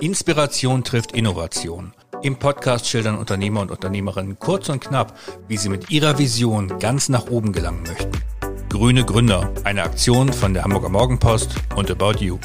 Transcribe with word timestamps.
Inspiration 0.00 0.84
trifft 0.84 1.12
Innovation. 1.12 1.94
Im 2.22 2.38
Podcast 2.38 2.86
schildern 2.86 3.16
Unternehmer 3.16 3.62
und 3.62 3.70
Unternehmerinnen 3.70 4.38
kurz 4.38 4.68
und 4.68 4.80
knapp, 4.80 5.18
wie 5.48 5.56
sie 5.56 5.70
mit 5.70 5.90
ihrer 5.90 6.18
Vision 6.18 6.78
ganz 6.78 7.08
nach 7.08 7.30
oben 7.30 7.52
gelangen 7.52 7.82
möchten. 7.82 8.12
Grüne 8.68 9.06
Gründer, 9.06 9.50
eine 9.64 9.84
Aktion 9.84 10.34
von 10.34 10.52
der 10.52 10.64
Hamburger 10.64 10.90
Morgenpost 10.90 11.54
und 11.76 11.90
About 11.90 12.22
You. 12.22 12.38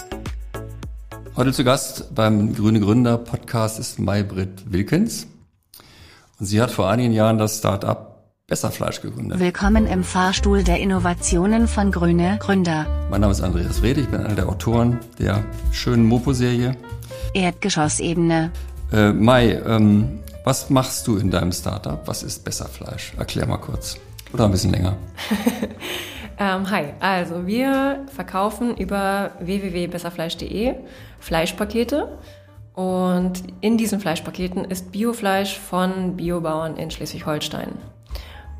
Heute 1.36 1.52
zu 1.52 1.66
Gast 1.66 2.16
beim 2.16 2.56
Grüne 2.56 2.80
Gründer 2.80 3.18
Podcast 3.18 3.80
ist 3.80 4.00
Maybrit 4.00 4.72
Wilkens. 4.72 5.28
Und 6.40 6.46
sie 6.46 6.62
hat 6.62 6.72
vor 6.72 6.90
einigen 6.90 7.12
Jahren 7.12 7.38
das 7.38 7.58
Start-up 7.58 8.11
Besserfleisch 8.52 9.00
gegründet. 9.00 9.40
Willkommen 9.40 9.88
im 9.88 10.04
Fahrstuhl 10.04 10.62
der 10.62 10.82
Innovationen 10.82 11.70
von 11.70 11.90
Grüne 11.90 12.38
Gründer. 12.42 12.86
Mein 13.10 13.22
Name 13.22 13.32
ist 13.32 13.40
Andreas 13.40 13.82
Rede, 13.82 14.02
ich 14.02 14.10
bin 14.10 14.20
einer 14.20 14.36
der 14.36 14.50
Autoren 14.50 15.00
der 15.20 15.46
schönen 15.72 16.06
Mopo-Serie. 16.06 16.76
Erdgeschossebene. 17.34 18.52
Äh, 18.92 19.14
Mai, 19.14 19.54
ähm, 19.66 20.20
was 20.44 20.70
machst 20.70 21.08
du 21.08 21.16
in 21.16 21.32
deinem 21.32 21.54
Startup? 21.54 22.06
Was 22.06 22.24
ist 22.24 22.44
Besserfleisch? 22.44 23.14
Erklär 23.18 23.46
mal 23.46 23.56
kurz. 23.56 23.96
Oder 24.34 24.44
ein 24.44 24.52
bisschen 24.52 24.72
länger. 24.72 24.98
ähm, 26.38 26.70
hi, 26.70 26.88
also 27.00 27.48
wir 27.48 28.06
verkaufen 28.14 28.76
über 28.76 29.32
www.besserfleisch.de 29.40 30.76
Fleischpakete. 31.22 32.18
Und 32.74 33.44
in 33.62 33.78
diesen 33.78 34.02
Fleischpaketen 34.02 34.66
ist 34.66 34.92
Biofleisch 34.92 35.58
von 35.58 36.18
Biobauern 36.18 36.76
in 36.76 36.92
Schleswig-Holstein. 36.92 37.78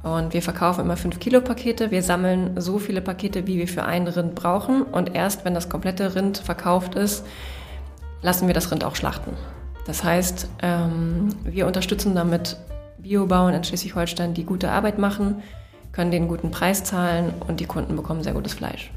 Und 0.04 0.34
wir 0.34 0.42
verkaufen 0.42 0.82
immer 0.82 0.98
5 0.98 1.20
Kilo 1.20 1.42
Pakete. 1.42 1.92
Wir 1.92 2.02
sammeln 2.02 2.60
so 2.60 2.80
viele 2.80 3.02
Pakete, 3.02 3.46
wie 3.46 3.58
wir 3.58 3.68
für 3.68 3.84
ein 3.84 4.08
Rind 4.08 4.34
brauchen. 4.34 4.82
Und 4.84 5.16
erst 5.16 5.46
wenn 5.46 5.54
das 5.54 5.70
komplette 5.70 6.16
Rind 6.16 6.40
verkauft 6.40 6.96
ist, 6.96 7.26
lassen 8.22 8.48
wir 8.48 8.54
das 8.54 8.72
Rind 8.72 8.84
auch 8.84 8.96
schlachten. 8.96 9.32
Das 9.86 10.04
heißt, 10.04 10.48
ähm, 10.62 11.30
wir 11.44 11.68
unterstützen 11.68 12.16
damit 12.16 12.58
Biobauern 12.98 13.54
in 13.54 13.64
Schleswig-Holstein, 13.64 14.34
die 14.34 14.44
gute 14.44 14.72
Arbeit 14.72 15.00
machen, 15.00 15.42
können 15.92 16.12
den 16.12 16.28
guten 16.28 16.52
Preis 16.52 16.84
zahlen 16.84 17.34
und 17.48 17.60
die 17.60 17.66
Kunden 17.66 17.96
bekommen 17.96 18.24
sehr 18.24 18.34
gutes 18.34 18.54
Fleisch. 18.54 18.92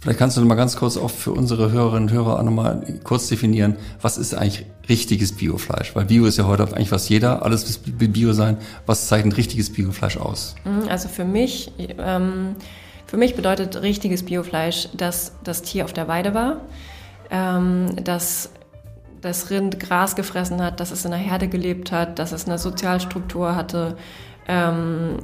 Vielleicht 0.00 0.18
kannst 0.18 0.36
du 0.36 0.44
mal 0.44 0.54
ganz 0.54 0.76
kurz 0.76 0.96
auch 0.96 1.10
für 1.10 1.32
unsere 1.32 1.72
Hörerinnen 1.72 2.08
und 2.08 2.14
Hörer 2.14 2.38
auch 2.38 2.42
noch 2.42 2.52
mal 2.52 2.84
kurz 3.04 3.28
definieren, 3.28 3.76
was 4.00 4.18
ist 4.18 4.34
eigentlich 4.34 4.66
richtiges 4.88 5.32
Biofleisch? 5.32 5.94
Weil 5.94 6.06
Bio 6.06 6.26
ist 6.26 6.36
ja 6.36 6.46
heute 6.46 6.64
eigentlich 6.64 6.88
fast 6.88 7.08
jeder, 7.08 7.42
alles 7.42 7.80
will 7.86 8.08
Bio 8.08 8.32
sein. 8.32 8.58
Was 8.86 9.08
zeichnet 9.08 9.36
richtiges 9.36 9.72
Biofleisch 9.72 10.16
aus? 10.16 10.54
Mhm, 10.64 10.88
also 10.88 11.08
für 11.08 11.24
mich, 11.24 11.72
ähm, 11.78 12.56
für 13.06 13.16
mich 13.16 13.34
bedeutet 13.34 13.80
richtiges 13.82 14.24
Biofleisch, 14.24 14.88
dass 14.96 15.32
das 15.42 15.62
Tier 15.62 15.84
auf 15.84 15.92
der 15.92 16.08
Weide 16.08 16.34
war, 16.34 16.60
ähm, 17.30 17.96
dass 18.04 18.50
das 19.20 19.50
Rind 19.50 19.80
Gras 19.80 20.16
gefressen 20.16 20.60
hat, 20.60 20.80
dass 20.80 20.90
es 20.90 21.04
in 21.04 21.12
einer 21.12 21.22
Herde 21.22 21.48
gelebt 21.48 21.92
hat, 21.92 22.18
dass 22.18 22.32
es 22.32 22.46
eine 22.46 22.58
Sozialstruktur 22.58 23.56
hatte, 23.56 23.96
ähm, 24.48 25.18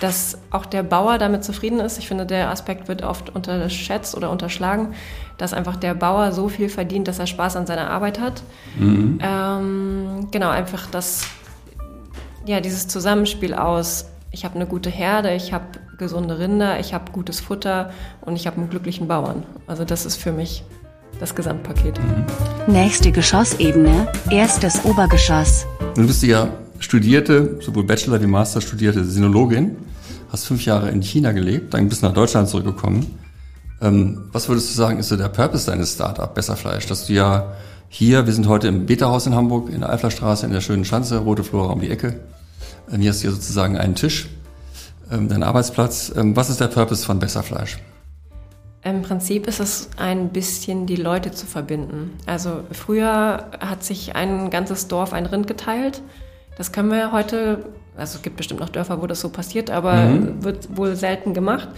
dass 0.00 0.38
auch 0.50 0.66
der 0.66 0.82
Bauer 0.82 1.18
damit 1.18 1.44
zufrieden 1.44 1.80
ist. 1.80 1.98
Ich 1.98 2.08
finde, 2.08 2.24
der 2.26 2.50
Aspekt 2.50 2.88
wird 2.88 3.02
oft 3.02 3.30
unterschätzt 3.30 4.16
oder 4.16 4.30
unterschlagen, 4.30 4.94
dass 5.36 5.52
einfach 5.52 5.76
der 5.76 5.94
Bauer 5.94 6.32
so 6.32 6.48
viel 6.48 6.68
verdient, 6.68 7.08
dass 7.08 7.18
er 7.18 7.26
Spaß 7.26 7.56
an 7.56 7.66
seiner 7.66 7.90
Arbeit 7.90 8.20
hat. 8.20 8.42
Mhm. 8.78 9.18
Ähm, 9.22 10.28
genau, 10.30 10.50
einfach 10.50 10.86
das, 10.90 11.24
ja, 12.46 12.60
dieses 12.60 12.88
Zusammenspiel 12.88 13.54
aus, 13.54 14.06
ich 14.32 14.44
habe 14.44 14.54
eine 14.54 14.66
gute 14.66 14.90
Herde, 14.90 15.34
ich 15.34 15.52
habe 15.52 15.64
gesunde 15.98 16.38
Rinder, 16.38 16.80
ich 16.80 16.94
habe 16.94 17.12
gutes 17.12 17.40
Futter 17.40 17.90
und 18.22 18.36
ich 18.36 18.46
habe 18.46 18.56
einen 18.56 18.70
glücklichen 18.70 19.08
Bauern. 19.08 19.42
Also 19.66 19.84
das 19.84 20.06
ist 20.06 20.16
für 20.16 20.32
mich 20.32 20.64
das 21.18 21.34
Gesamtpaket. 21.34 21.98
Mhm. 21.98 22.24
Nächste 22.72 23.12
Geschossebene, 23.12 24.08
erstes 24.30 24.84
Obergeschoss. 24.84 25.66
Nun 25.96 26.06
bist 26.06 26.22
du 26.22 26.28
ja 26.28 26.48
studierte, 26.80 27.58
sowohl 27.60 27.84
Bachelor 27.84 28.20
wie 28.20 28.26
Master 28.26 28.60
studierte 28.60 29.04
Sinologin, 29.04 29.76
hast 30.32 30.46
fünf 30.46 30.64
Jahre 30.64 30.90
in 30.90 31.02
China 31.02 31.32
gelebt, 31.32 31.74
dann 31.74 31.88
bist 31.88 32.02
du 32.02 32.06
nach 32.06 32.14
Deutschland 32.14 32.48
zurückgekommen. 32.48 33.06
Ähm, 33.80 34.28
was 34.32 34.48
würdest 34.48 34.70
du 34.70 34.74
sagen, 34.74 34.98
ist 34.98 35.08
so 35.08 35.16
der 35.16 35.28
Purpose 35.28 35.66
deines 35.70 35.94
Startup, 35.94 36.34
Besserfleisch, 36.34 36.86
dass 36.86 37.06
du 37.06 37.12
ja 37.12 37.52
hier, 37.88 38.26
wir 38.26 38.32
sind 38.32 38.48
heute 38.48 38.68
im 38.68 38.86
Beta-Haus 38.86 39.26
in 39.26 39.34
Hamburg, 39.34 39.70
in 39.70 39.80
der 39.80 39.90
Eiflerstraße, 39.90 40.46
in 40.46 40.52
der 40.52 40.60
schönen 40.60 40.84
Schanze, 40.84 41.18
Rote 41.18 41.44
Flora 41.44 41.72
um 41.72 41.80
die 41.80 41.90
Ecke. 41.90 42.20
Ähm, 42.90 43.00
hier 43.00 43.10
hast 43.10 43.22
du 43.22 43.28
ja 43.28 43.32
sozusagen 43.32 43.76
einen 43.76 43.94
Tisch, 43.94 44.28
ähm, 45.10 45.28
deinen 45.28 45.42
Arbeitsplatz. 45.42 46.12
Ähm, 46.16 46.34
was 46.36 46.50
ist 46.50 46.60
der 46.60 46.68
Purpose 46.68 47.04
von 47.04 47.18
Besserfleisch? 47.18 47.78
Im 48.82 49.02
Prinzip 49.02 49.46
ist 49.46 49.60
es 49.60 49.90
ein 49.98 50.30
bisschen 50.30 50.86
die 50.86 50.96
Leute 50.96 51.32
zu 51.32 51.44
verbinden. 51.44 52.12
Also 52.24 52.62
früher 52.72 53.50
hat 53.60 53.84
sich 53.84 54.16
ein 54.16 54.48
ganzes 54.48 54.88
Dorf 54.88 55.12
ein 55.12 55.26
Rind 55.26 55.46
geteilt 55.46 56.00
das 56.60 56.72
können 56.72 56.90
wir 56.90 57.10
heute, 57.10 57.64
also 57.96 58.16
es 58.16 58.22
gibt 58.22 58.36
bestimmt 58.36 58.60
noch 58.60 58.68
Dörfer, 58.68 59.00
wo 59.00 59.06
das 59.06 59.22
so 59.22 59.30
passiert, 59.30 59.70
aber 59.70 59.94
mhm. 59.94 60.44
wird 60.44 60.76
wohl 60.76 60.94
selten 60.94 61.32
gemacht. 61.32 61.70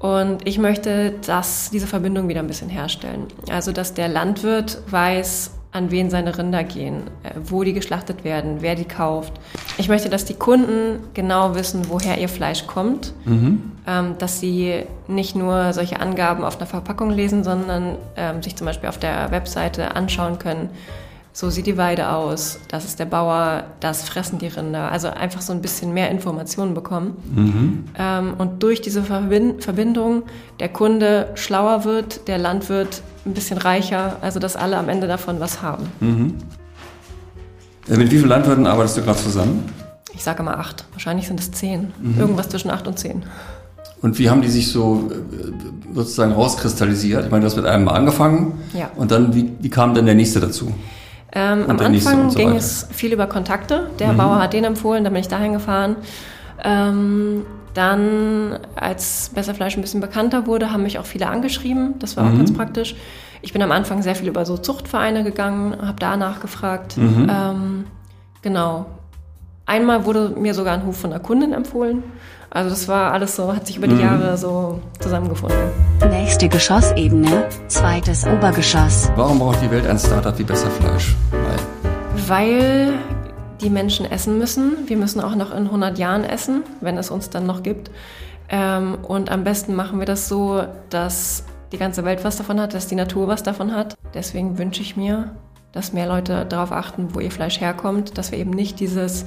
Und 0.00 0.46
ich 0.46 0.58
möchte 0.58 1.14
das, 1.24 1.70
diese 1.70 1.86
Verbindung 1.86 2.28
wieder 2.28 2.40
ein 2.40 2.46
bisschen 2.46 2.68
herstellen. 2.68 3.28
Also, 3.50 3.72
dass 3.72 3.94
der 3.94 4.08
Landwirt 4.08 4.82
weiß, 4.90 5.52
an 5.70 5.90
wen 5.90 6.10
seine 6.10 6.36
Rinder 6.36 6.62
gehen, 6.62 7.04
äh, 7.22 7.30
wo 7.42 7.64
die 7.64 7.72
geschlachtet 7.72 8.22
werden, 8.22 8.58
wer 8.60 8.74
die 8.74 8.84
kauft. 8.84 9.32
Ich 9.78 9.88
möchte, 9.88 10.10
dass 10.10 10.26
die 10.26 10.34
Kunden 10.34 10.98
genau 11.14 11.54
wissen, 11.54 11.88
woher 11.88 12.18
ihr 12.18 12.28
Fleisch 12.28 12.66
kommt, 12.66 13.14
mhm. 13.24 13.72
ähm, 13.86 14.16
dass 14.18 14.40
sie 14.40 14.82
nicht 15.08 15.34
nur 15.36 15.72
solche 15.72 16.00
Angaben 16.00 16.44
auf 16.44 16.58
einer 16.58 16.66
Verpackung 16.66 17.08
lesen, 17.08 17.44
sondern 17.44 17.96
ähm, 18.16 18.42
sich 18.42 18.56
zum 18.56 18.66
Beispiel 18.66 18.90
auf 18.90 18.98
der 18.98 19.30
Webseite 19.30 19.96
anschauen 19.96 20.38
können, 20.38 20.68
so 21.34 21.48
sieht 21.48 21.66
die 21.66 21.78
Weide 21.78 22.10
aus, 22.10 22.58
das 22.68 22.84
ist 22.84 22.98
der 22.98 23.06
Bauer, 23.06 23.64
das 23.80 24.04
fressen 24.04 24.38
die 24.38 24.48
Rinder. 24.48 24.92
Also 24.92 25.08
einfach 25.08 25.40
so 25.40 25.52
ein 25.52 25.62
bisschen 25.62 25.94
mehr 25.94 26.10
Informationen 26.10 26.74
bekommen. 26.74 27.16
Mhm. 27.34 27.84
Ähm, 27.98 28.34
und 28.36 28.62
durch 28.62 28.82
diese 28.82 29.02
Verbind 29.02 29.64
Verbindung 29.64 30.24
der 30.60 30.68
Kunde 30.68 31.30
schlauer 31.34 31.84
wird, 31.84 32.28
der 32.28 32.36
Landwirt 32.36 33.02
ein 33.24 33.32
bisschen 33.32 33.56
reicher, 33.56 34.16
also 34.20 34.40
dass 34.40 34.56
alle 34.56 34.76
am 34.76 34.90
Ende 34.90 35.06
davon 35.06 35.40
was 35.40 35.62
haben. 35.62 35.88
Mhm. 36.00 36.34
Ja, 37.88 37.96
mit 37.96 38.10
wie 38.10 38.16
vielen 38.16 38.28
Landwirten 38.28 38.66
arbeitest 38.66 38.98
du 38.98 39.02
gerade 39.02 39.18
zusammen? 39.18 39.72
Ich 40.14 40.22
sage 40.22 40.42
mal 40.42 40.54
acht. 40.54 40.84
Wahrscheinlich 40.92 41.26
sind 41.26 41.40
es 41.40 41.50
zehn. 41.50 41.92
Mhm. 42.00 42.20
Irgendwas 42.20 42.50
zwischen 42.50 42.70
acht 42.70 42.86
und 42.86 42.98
zehn. 42.98 43.24
Und 44.02 44.18
wie 44.18 44.28
haben 44.28 44.42
die 44.42 44.48
sich 44.48 44.70
so 44.70 45.10
äh, 45.10 45.94
sozusagen 45.94 46.32
rauskristallisiert? 46.32 47.24
Ich 47.24 47.30
meine, 47.30 47.40
du 47.42 47.46
hast 47.46 47.56
mit 47.56 47.66
einem 47.66 47.84
mal 47.84 47.92
angefangen. 47.92 48.60
Ja. 48.74 48.90
Und 48.96 49.10
dann, 49.10 49.34
wie, 49.34 49.52
wie 49.60 49.70
kam 49.70 49.94
denn 49.94 50.04
der 50.04 50.14
nächste 50.14 50.40
dazu? 50.40 50.72
Ähm, 51.34 51.64
am 51.68 51.78
Anfang 51.80 52.30
so 52.30 52.36
ging 52.36 52.54
es 52.54 52.86
viel 52.90 53.12
über 53.12 53.26
Kontakte. 53.26 53.90
Der 53.98 54.12
mhm. 54.12 54.18
Bauer 54.18 54.38
hat 54.38 54.52
den 54.52 54.64
empfohlen, 54.64 55.04
dann 55.04 55.12
bin 55.12 55.20
ich 55.20 55.28
dahin 55.28 55.54
gefahren. 55.54 55.96
Ähm, 56.62 57.44
dann, 57.74 58.58
als 58.74 59.30
Besserfleisch 59.34 59.76
ein 59.76 59.80
bisschen 59.80 60.02
bekannter 60.02 60.46
wurde, 60.46 60.72
haben 60.72 60.82
mich 60.82 60.98
auch 60.98 61.06
viele 61.06 61.28
angeschrieben. 61.28 61.94
Das 61.98 62.16
war 62.16 62.24
mhm. 62.24 62.32
auch 62.32 62.36
ganz 62.36 62.52
praktisch. 62.52 62.96
Ich 63.40 63.52
bin 63.52 63.62
am 63.62 63.72
Anfang 63.72 64.02
sehr 64.02 64.14
viel 64.14 64.28
über 64.28 64.44
so 64.44 64.58
Zuchtvereine 64.58 65.24
gegangen, 65.24 65.74
habe 65.80 65.98
da 65.98 66.16
nachgefragt. 66.16 66.96
Mhm. 66.98 67.30
Ähm, 67.30 67.84
genau. 68.42 68.86
Einmal 69.64 70.04
wurde 70.04 70.34
mir 70.36 70.54
sogar 70.54 70.74
ein 70.74 70.84
Hof 70.84 70.98
von 70.98 71.12
einer 71.12 71.20
Kundin 71.20 71.52
empfohlen. 71.52 72.02
Also 72.54 72.68
das 72.68 72.86
war 72.86 73.12
alles 73.12 73.34
so, 73.34 73.54
hat 73.54 73.66
sich 73.66 73.78
über 73.78 73.88
die 73.88 73.94
mhm. 73.94 74.02
Jahre 74.02 74.36
so 74.36 74.78
zusammengefunden. 75.00 75.58
Nächste 76.10 76.50
Geschossebene, 76.50 77.48
zweites 77.68 78.26
Obergeschoss. 78.26 79.10
Warum 79.16 79.38
braucht 79.38 79.62
die 79.62 79.70
Welt 79.70 79.86
ein 79.86 79.98
Startup 79.98 80.38
wie 80.38 80.42
Besserfleisch? 80.42 81.16
Weil, 81.30 82.28
Weil 82.28 82.92
die 83.62 83.70
Menschen 83.70 84.04
essen 84.04 84.36
müssen. 84.36 84.86
Wir 84.86 84.98
müssen 84.98 85.22
auch 85.22 85.34
noch 85.34 85.50
in 85.50 85.64
100 85.64 85.96
Jahren 85.96 86.24
essen, 86.24 86.62
wenn 86.82 86.98
es 86.98 87.10
uns 87.10 87.30
dann 87.30 87.46
noch 87.46 87.62
gibt. 87.62 87.90
Ähm, 88.50 88.98
und 89.02 89.30
am 89.30 89.44
besten 89.44 89.74
machen 89.74 89.98
wir 89.98 90.06
das 90.06 90.28
so, 90.28 90.62
dass 90.90 91.44
die 91.72 91.78
ganze 91.78 92.04
Welt 92.04 92.22
was 92.22 92.36
davon 92.36 92.60
hat, 92.60 92.74
dass 92.74 92.86
die 92.86 92.96
Natur 92.96 93.28
was 93.28 93.42
davon 93.42 93.74
hat. 93.74 93.94
Deswegen 94.12 94.58
wünsche 94.58 94.82
ich 94.82 94.94
mir, 94.94 95.30
dass 95.72 95.94
mehr 95.94 96.06
Leute 96.06 96.44
darauf 96.44 96.70
achten, 96.70 97.14
wo 97.14 97.20
ihr 97.20 97.30
Fleisch 97.30 97.62
herkommt, 97.62 98.18
dass 98.18 98.30
wir 98.30 98.38
eben 98.38 98.50
nicht 98.50 98.78
dieses 98.78 99.24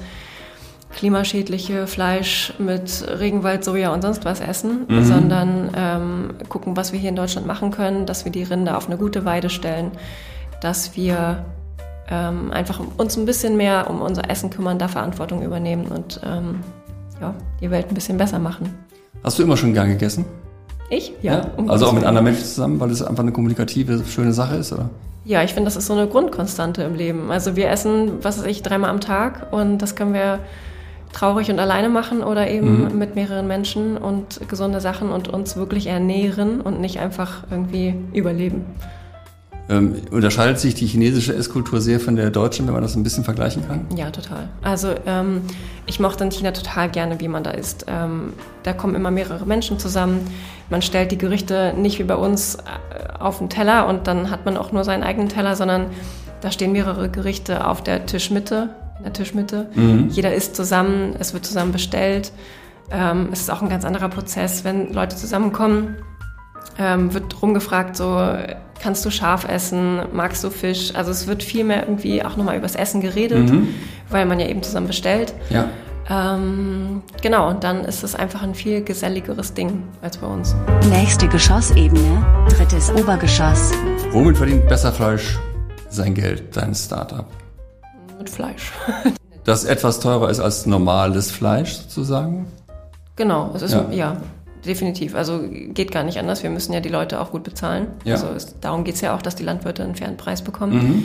klimaschädliche 0.92 1.88
Fleisch 1.88 2.54
mit 2.58 3.06
Regenwald, 3.20 3.64
Soja 3.64 3.94
und 3.94 4.02
sonst 4.02 4.26
was 4.26 4.40
essen, 4.40 4.86
mhm. 4.88 5.04
sondern 5.04 5.70
ähm, 5.76 6.30
gucken, 6.50 6.78
was 6.78 6.94
wir 6.94 7.00
hier 7.00 7.10
in 7.10 7.16
Deutschland 7.16 7.48
machen 7.48 7.72
können, 7.72 8.06
dass 8.06 8.26
wir 8.26 8.32
die 8.32 8.44
Rinder 8.44 8.78
auf 8.78 8.88
eine 8.88 8.98
gute 8.98 9.26
Weide 9.26 9.50
stellen, 9.50 9.92
dass 10.62 10.96
wir 10.96 11.46
ähm, 12.10 12.52
einfach 12.52 12.80
uns 12.98 13.18
ein 13.18 13.26
bisschen 13.26 13.58
mehr 13.58 13.90
um 13.90 14.02
unser 14.02 14.30
Essen 14.30 14.50
kümmern, 14.50 14.78
da 14.78 14.88
Verantwortung 14.88 15.42
übernehmen 15.44 15.88
und 15.88 16.22
ähm, 16.24 16.60
ja, 17.20 17.34
die 17.62 17.72
Welt 17.72 17.88
ein 17.90 17.96
bisschen 17.96 18.18
besser 18.18 18.40
machen. 18.40 18.74
Hast 19.24 19.40
du 19.40 19.44
immer 19.44 19.58
schon 19.58 19.74
gern 19.74 19.90
gegessen? 19.90 20.26
Ich? 20.90 21.14
Ja. 21.22 21.38
ja? 21.40 21.52
Also 21.68 21.88
auch 21.88 21.94
mit 21.94 22.04
anderen 22.04 22.26
Menschen 22.26 22.46
zusammen, 22.46 22.80
weil 22.80 22.92
es 22.92 23.02
einfach 23.02 23.24
eine 23.24 23.32
kommunikative, 23.32 24.04
schöne 24.06 24.34
Sache 24.34 24.56
ist, 24.56 24.72
oder? 24.72 24.90
Ja, 25.24 25.42
ich 25.42 25.54
finde, 25.54 25.66
das 25.66 25.76
ist 25.76 25.88
so 25.88 25.94
eine 25.94 26.08
Grundkonstante 26.08 26.84
im 26.84 26.94
Leben. 26.94 27.32
Also 27.32 27.56
wir 27.56 27.70
essen, 27.70 28.24
was 28.24 28.38
weiß 28.38 28.46
ich, 28.46 28.62
dreimal 28.62 28.92
am 28.92 29.02
Tag 29.02 29.52
und 29.52 29.80
das 29.80 29.96
können 29.96 30.14
wir 30.14 30.40
traurig 31.14 31.50
und 31.50 31.60
alleine 31.60 31.90
machen 31.90 32.24
oder 32.24 32.50
eben 32.50 32.86
mhm. 32.86 32.98
mit 32.98 33.16
mehreren 33.16 33.48
Menschen 33.48 33.98
und 33.98 34.48
gesunde 34.48 34.82
Sachen 34.82 35.12
und 35.12 35.28
uns 35.28 35.56
wirklich 35.56 35.88
ernähren 35.88 36.62
und 36.62 36.82
nicht 36.82 37.00
einfach 37.00 37.44
irgendwie 37.50 37.96
überleben. 38.14 38.66
Ähm, 39.68 39.96
unterscheidet 40.12 40.60
sich 40.60 40.76
die 40.76 40.86
chinesische 40.86 41.34
Esskultur 41.34 41.82
sehr 41.82 42.00
von 42.00 42.16
der 42.16 42.30
deutschen, 42.30 42.68
wenn 42.68 42.74
man 42.74 42.84
das 42.84 42.96
ein 42.96 43.02
bisschen 43.02 43.24
vergleichen 43.24 43.68
kann? 43.68 43.88
Ja, 43.96 44.12
total. 44.12 44.48
Also 44.62 44.94
ähm, 45.08 45.42
ich 45.88 46.00
mochte 46.00 46.24
in 46.24 46.32
China 46.32 46.52
total 46.52 46.90
gerne, 46.90 47.20
wie 47.20 47.28
man 47.28 47.44
da 47.44 47.50
isst. 47.52 47.86
Ähm, 47.88 48.34
da 48.62 48.74
kommen 48.74 48.94
immer 48.94 49.10
mehrere 49.10 49.46
Menschen 49.46 49.80
zusammen. 49.80 50.20
Man 50.70 50.84
stellt 50.84 51.12
die 51.12 51.18
Gerichte 51.18 51.74
nicht 51.76 51.98
wie 51.98 52.04
bei 52.04 52.16
uns 52.16 52.56
äh, 52.56 53.20
auf 53.20 53.40
den 53.40 53.50
Teller 53.50 53.88
und 53.88 54.06
dann 54.06 54.30
hat 54.30 54.46
man 54.46 54.56
auch 54.56 54.72
nur 54.72 54.84
seinen 54.84 55.02
eigenen 55.02 55.30
Teller, 55.30 55.56
sondern 55.56 55.88
da 56.42 56.52
stehen 56.52 56.72
mehrere 56.72 57.10
Gerichte 57.10 57.66
auf 57.66 57.82
der 57.82 58.06
Tischmitte, 58.06 58.70
in 58.98 59.04
der 59.04 59.14
Tischmitte. 59.14 59.70
Mhm. 59.74 60.10
Jeder 60.10 60.34
isst 60.34 60.56
zusammen, 60.56 61.16
es 61.20 61.34
wird 61.34 61.46
zusammen 61.46 61.72
bestellt. 61.72 62.32
Ähm, 62.92 63.30
es 63.32 63.42
ist 63.42 63.50
auch 63.50 63.62
ein 63.62 63.70
ganz 63.70 63.84
anderer 63.86 64.10
Prozess, 64.10 64.64
wenn 64.64 64.94
Leute 64.94 65.16
zusammenkommen 65.16 65.98
ähm, 66.78 67.14
wird 67.14 67.42
rumgefragt, 67.42 67.96
so 67.96 68.20
kannst 68.82 69.06
du 69.06 69.10
scharf 69.10 69.48
essen, 69.48 70.02
magst 70.14 70.44
du 70.44 70.50
Fisch? 70.50 70.94
Also 70.96 71.12
es 71.12 71.28
wird 71.28 71.44
viel 71.44 71.64
mehr 71.64 71.88
irgendwie 71.88 72.24
auch 72.24 72.38
nochmal 72.38 72.58
übers 72.58 72.76
Essen 72.76 73.02
geredet, 73.02 73.50
mhm. 73.50 73.70
weil 74.10 74.26
man 74.26 74.40
ja 74.40 74.48
eben 74.48 74.62
zusammen 74.62 74.88
bestellt. 74.88 75.34
Ja. 75.50 75.70
Ähm, 76.08 77.02
genau, 77.22 77.50
und 77.50 77.64
dann 77.64 77.84
ist 77.84 78.04
es 78.04 78.14
einfach 78.14 78.44
ein 78.44 78.54
viel 78.54 78.84
geselligeres 78.84 79.54
Ding 79.56 79.84
als 80.02 80.18
bei 80.18 80.28
uns. 80.28 80.56
Nächste 80.92 81.28
Geschossebene, 81.28 82.46
drittes 82.50 82.92
Obergeschoss. 82.92 83.72
Womit 84.12 84.38
verdient 84.38 84.68
Besserfleisch 84.68 85.40
sein 85.90 86.14
Geld, 86.14 86.56
dein 86.56 86.76
Startup? 86.76 87.26
Mit 88.18 88.30
Fleisch. 88.30 88.72
das 89.44 89.66
etwas 89.66 90.00
teurer 90.00 90.30
ist 90.30 90.40
als 90.40 90.66
normales 90.66 91.32
Fleisch 91.32 91.74
sozusagen? 91.74 92.48
Genau, 93.16 93.52
es 93.54 93.62
ist 93.62 93.74
ja, 93.74 93.90
ja 93.92 94.18
definitiv. 94.66 95.16
Also 95.16 95.42
geht 95.50 95.92
gar 95.92 96.04
nicht 96.04 96.18
anders. 96.20 96.44
Wir 96.44 96.50
müssen 96.50 96.74
ja 96.74 96.80
die 96.80 96.90
Leute 96.90 97.20
auch 97.20 97.32
gut 97.32 97.44
bezahlen. 97.44 97.88
Ja. 98.04 98.16
Also 98.16 98.28
es, 98.36 98.60
darum 98.60 98.84
geht 98.84 98.96
es 98.96 99.02
ja 99.02 99.16
auch, 99.16 99.22
dass 99.22 99.36
die 99.36 99.44
Landwirte 99.44 99.84
einen 99.84 99.96
fairen 99.96 100.18
Preis 100.18 100.42
bekommen. 100.42 100.74
Mhm. 100.76 101.04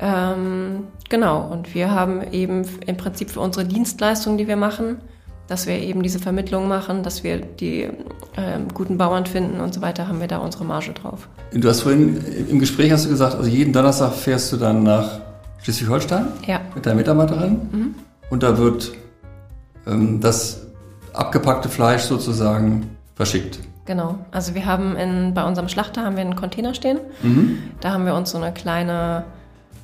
Ähm, 0.00 0.84
genau, 1.08 1.46
und 1.52 1.74
wir 1.74 1.92
haben 1.92 2.22
eben 2.32 2.64
im 2.84 2.96
Prinzip 2.96 3.30
für 3.30 3.40
unsere 3.40 3.64
Dienstleistungen, 3.64 4.38
die 4.38 4.48
wir 4.48 4.56
machen, 4.56 4.96
dass 5.46 5.66
wir 5.66 5.78
eben 5.78 6.02
diese 6.02 6.18
Vermittlung 6.18 6.66
machen, 6.68 7.02
dass 7.02 7.22
wir 7.22 7.38
die 7.38 7.88
ähm, 8.36 8.68
guten 8.72 8.98
Bauern 8.98 9.26
finden 9.26 9.60
und 9.60 9.72
so 9.74 9.82
weiter, 9.82 10.08
haben 10.08 10.20
wir 10.20 10.26
da 10.26 10.38
unsere 10.38 10.64
Marge 10.64 10.94
drauf. 10.94 11.28
Du 11.52 11.68
hast 11.68 11.82
vorhin 11.82 12.16
im 12.50 12.58
Gespräch 12.58 12.90
hast 12.90 13.04
du 13.04 13.10
gesagt, 13.10 13.36
also 13.36 13.48
jeden 13.48 13.72
Donnerstag 13.72 14.14
fährst 14.14 14.52
du 14.52 14.56
dann 14.56 14.82
nach 14.82 15.20
Schleswig-Holstein 15.64 16.26
ja. 16.46 16.60
mit 16.74 16.84
deiner 16.84 16.96
Mitarbeiterin 16.96 17.52
mhm. 17.72 17.94
und 18.30 18.42
da 18.42 18.58
wird 18.58 18.92
ähm, 19.86 20.20
das 20.20 20.66
abgepackte 21.14 21.68
Fleisch 21.68 22.02
sozusagen 22.02 22.96
verschickt. 23.14 23.58
Genau. 23.86 24.18
Also 24.30 24.54
wir 24.54 24.66
haben 24.66 24.96
in, 24.96 25.34
bei 25.34 25.44
unserem 25.44 25.68
Schlachter 25.68 26.02
haben 26.02 26.16
wir 26.16 26.22
einen 26.22 26.36
Container 26.36 26.74
stehen. 26.74 26.98
Mhm. 27.22 27.58
Da 27.80 27.92
haben 27.92 28.06
wir 28.06 28.14
uns 28.14 28.30
so 28.30 28.38
eine 28.38 28.52
kleine, 28.52 29.24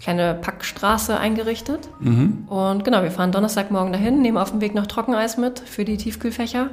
kleine 0.00 0.34
Packstraße 0.34 1.18
eingerichtet. 1.18 1.88
Mhm. 2.00 2.44
Und 2.48 2.84
genau, 2.84 3.02
wir 3.02 3.10
fahren 3.10 3.32
Donnerstagmorgen 3.32 3.92
dahin, 3.92 4.22
nehmen 4.22 4.38
auf 4.38 4.50
dem 4.50 4.60
Weg 4.60 4.74
noch 4.74 4.86
Trockeneis 4.86 5.36
mit 5.36 5.60
für 5.60 5.84
die 5.84 5.96
Tiefkühlfächer 5.96 6.70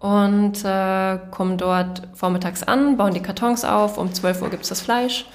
und 0.00 0.64
äh, 0.64 1.18
kommen 1.30 1.58
dort 1.58 2.02
vormittags 2.14 2.62
an, 2.62 2.96
bauen 2.96 3.14
die 3.14 3.20
Kartons 3.20 3.64
auf. 3.64 3.98
Um 3.98 4.12
12 4.12 4.42
Uhr 4.42 4.50
gibt 4.50 4.62
es 4.62 4.68
das 4.68 4.80
Fleisch. 4.80 5.26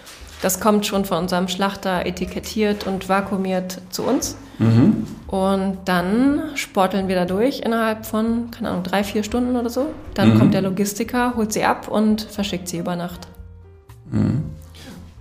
Das 0.43 0.59
kommt 0.59 0.85
schon 0.85 1.05
von 1.05 1.19
unserem 1.19 1.47
Schlachter 1.47 2.05
etikettiert 2.05 2.85
und 2.85 3.07
vakuumiert 3.07 3.79
zu 3.91 4.03
uns. 4.03 4.35
Mhm. 4.59 5.07
Und 5.27 5.77
dann 5.85 6.41
sporteln 6.55 7.07
wir 7.07 7.15
da 7.15 7.23
durch 7.23 7.61
innerhalb 7.61 8.05
von, 8.05 8.51
keine 8.51 8.71
Ahnung, 8.71 8.83
drei, 8.83 9.05
vier 9.05 9.23
Stunden 9.23 9.55
oder 9.55 9.69
so. 9.69 9.85
Dann 10.15 10.33
mhm. 10.33 10.39
kommt 10.39 10.53
der 10.53 10.61
Logistiker, 10.61 11.37
holt 11.37 11.53
sie 11.53 11.63
ab 11.63 11.87
und 11.87 12.23
verschickt 12.23 12.67
sie 12.67 12.79
über 12.79 12.97
Nacht. 12.97 13.29
Mhm. 14.11 14.43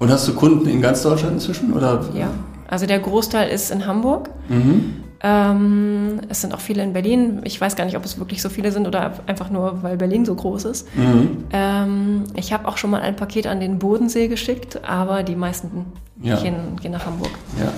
Und 0.00 0.10
hast 0.10 0.26
du 0.26 0.34
Kunden 0.34 0.68
in 0.68 0.82
ganz 0.82 1.04
Deutschland 1.04 1.34
inzwischen? 1.34 1.72
Oder? 1.72 2.04
Ja, 2.14 2.30
also 2.66 2.86
der 2.86 2.98
Großteil 2.98 3.48
ist 3.48 3.70
in 3.70 3.86
Hamburg. 3.86 4.28
Mhm. 4.48 5.01
Ähm, 5.24 6.20
es 6.28 6.40
sind 6.40 6.52
auch 6.52 6.60
viele 6.60 6.82
in 6.82 6.92
Berlin. 6.92 7.42
Ich 7.44 7.60
weiß 7.60 7.76
gar 7.76 7.84
nicht, 7.84 7.96
ob 7.96 8.04
es 8.04 8.18
wirklich 8.18 8.42
so 8.42 8.48
viele 8.48 8.72
sind 8.72 8.88
oder 8.88 9.12
einfach 9.26 9.50
nur, 9.50 9.82
weil 9.82 9.96
Berlin 9.96 10.24
so 10.24 10.34
groß 10.34 10.64
ist. 10.64 10.96
Mhm. 10.96 11.44
Ähm, 11.52 12.24
ich 12.34 12.52
habe 12.52 12.66
auch 12.66 12.76
schon 12.76 12.90
mal 12.90 13.00
ein 13.00 13.14
Paket 13.14 13.46
an 13.46 13.60
den 13.60 13.78
Bodensee 13.78 14.26
geschickt, 14.26 14.80
aber 14.84 15.22
die 15.22 15.36
meisten 15.36 15.86
ja. 16.20 16.36
gehen, 16.40 16.76
gehen, 16.80 16.92
nach 16.92 17.06
Hamburg. 17.06 17.30
Ja. 17.58 17.72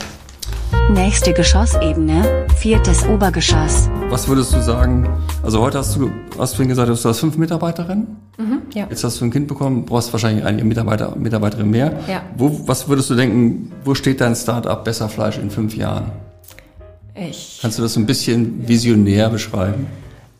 Nächste 0.90 1.32
Geschossebene, 1.32 2.46
viertes 2.56 3.06
Obergeschoss. 3.06 3.90
Was 4.08 4.26
würdest 4.26 4.54
du 4.54 4.60
sagen? 4.60 5.08
Also 5.42 5.60
heute 5.60 5.78
hast 5.78 5.96
du, 5.96 6.10
hast 6.38 6.58
du 6.58 6.66
gesagt, 6.66 6.88
du 6.88 6.94
hast 6.94 7.20
fünf 7.20 7.36
Mitarbeiterinnen. 7.36 8.16
Mhm, 8.38 8.62
ja. 8.74 8.86
Jetzt 8.88 9.04
hast 9.04 9.20
du 9.20 9.26
ein 9.26 9.30
Kind 9.30 9.48
bekommen, 9.48 9.84
brauchst 9.84 10.12
wahrscheinlich 10.12 10.44
einige 10.44 10.64
Mitarbeiter, 10.64 11.14
Mitarbeiterin 11.16 11.70
mehr. 11.70 11.92
Ja. 12.08 12.22
Wo, 12.36 12.66
was 12.66 12.88
würdest 12.88 13.10
du 13.10 13.14
denken, 13.14 13.70
wo 13.84 13.94
steht 13.94 14.20
dein 14.20 14.34
Startup 14.34 14.82
Besser 14.82 15.08
Fleisch 15.08 15.38
in 15.38 15.50
fünf 15.50 15.76
Jahren? 15.76 16.10
Ich, 17.14 17.58
Kannst 17.62 17.78
du 17.78 17.82
das 17.82 17.96
ein 17.96 18.06
bisschen 18.06 18.66
visionär 18.66 19.28
beschreiben? 19.28 19.86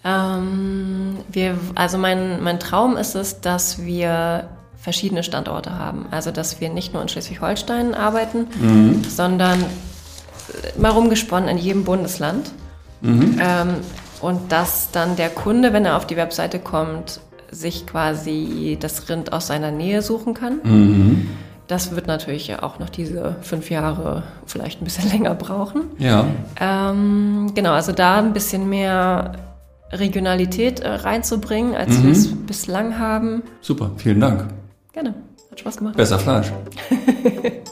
Ähm, 0.04 1.18
wir, 1.30 1.56
also 1.74 1.98
mein, 1.98 2.42
mein 2.42 2.58
Traum 2.58 2.96
ist 2.96 3.14
es, 3.14 3.40
dass 3.40 3.84
wir 3.84 4.48
verschiedene 4.76 5.22
Standorte 5.22 5.78
haben. 5.78 6.06
Also 6.10 6.30
dass 6.30 6.60
wir 6.60 6.68
nicht 6.68 6.92
nur 6.92 7.00
in 7.02 7.08
Schleswig-Holstein 7.08 7.94
arbeiten, 7.94 8.46
mhm. 8.60 9.02
sondern 9.08 9.62
äh, 9.62 10.78
mal 10.78 10.90
rumgesponnen 10.90 11.48
in 11.48 11.58
jedem 11.58 11.84
Bundesland. 11.84 12.50
Mhm. 13.00 13.38
Ähm, 13.40 13.68
und 14.20 14.52
dass 14.52 14.90
dann 14.90 15.16
der 15.16 15.30
Kunde, 15.30 15.72
wenn 15.72 15.84
er 15.84 15.96
auf 15.96 16.06
die 16.06 16.16
Webseite 16.16 16.58
kommt, 16.58 17.20
sich 17.50 17.86
quasi 17.86 18.76
das 18.78 19.08
Rind 19.08 19.32
aus 19.32 19.46
seiner 19.46 19.70
Nähe 19.70 20.02
suchen 20.02 20.34
kann. 20.34 20.60
Mhm. 20.62 21.28
Das 21.66 21.94
wird 21.94 22.06
natürlich 22.06 22.54
auch 22.62 22.78
noch 22.78 22.90
diese 22.90 23.36
fünf 23.40 23.70
Jahre 23.70 24.22
vielleicht 24.54 24.80
ein 24.80 24.84
bisschen 24.84 25.10
länger 25.12 25.34
brauchen. 25.34 25.90
Ja. 25.98 26.26
Ähm, 26.60 27.50
genau, 27.54 27.72
also 27.72 27.92
da 27.92 28.18
ein 28.18 28.32
bisschen 28.32 28.68
mehr 28.68 29.32
Regionalität 29.90 30.80
äh, 30.80 30.88
reinzubringen, 30.88 31.74
als 31.74 31.98
mhm. 31.98 32.04
wir 32.04 32.12
es 32.12 32.34
bislang 32.46 32.98
haben. 32.98 33.42
Super, 33.60 33.90
vielen 33.96 34.20
Dank. 34.20 34.46
Gerne, 34.92 35.14
hat 35.50 35.60
Spaß 35.60 35.76
gemacht. 35.78 35.96
Besser 35.96 36.18
Fleisch. 36.20 36.52